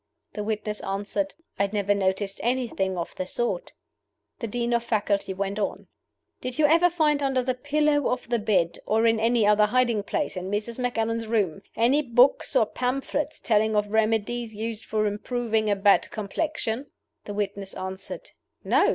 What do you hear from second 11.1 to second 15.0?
room, any books or pamphlets telling of remedies used